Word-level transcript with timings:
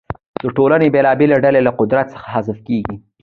د 0.41 0.43
ټولنې 0.57 0.87
بېلابېلې 0.95 1.37
ډلې 1.45 1.61
له 1.67 1.71
قدرت 1.79 2.05
څخه 2.13 2.27
حذف 2.33 2.57
کیږي. 2.67 2.95